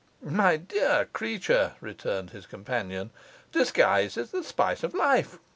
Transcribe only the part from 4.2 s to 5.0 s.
the spice of